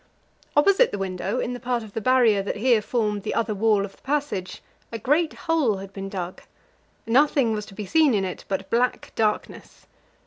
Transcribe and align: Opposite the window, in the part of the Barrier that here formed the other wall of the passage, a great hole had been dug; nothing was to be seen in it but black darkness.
Opposite 0.57 0.91
the 0.91 0.97
window, 0.97 1.39
in 1.39 1.53
the 1.53 1.59
part 1.59 1.83
of 1.83 1.93
the 1.93 2.01
Barrier 2.01 2.41
that 2.41 2.55
here 2.55 2.81
formed 2.81 3.21
the 3.21 3.35
other 3.35 3.53
wall 3.53 3.85
of 3.85 3.97
the 3.97 4.01
passage, 4.01 4.63
a 4.91 4.97
great 4.97 5.33
hole 5.45 5.77
had 5.77 5.93
been 5.93 6.09
dug; 6.09 6.41
nothing 7.05 7.53
was 7.53 7.67
to 7.67 7.75
be 7.75 7.85
seen 7.85 8.15
in 8.15 8.25
it 8.25 8.43
but 8.47 8.71
black 8.71 9.11
darkness. 9.13 9.85